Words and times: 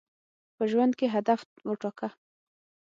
په 0.55 0.63
ژوند 0.71 0.93
کي 0.99 1.07
هدف 1.15 1.39
وټاکه. 1.67 2.09